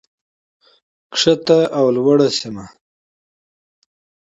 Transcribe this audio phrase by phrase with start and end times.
[1.13, 2.65] کوزه او بره سیمه،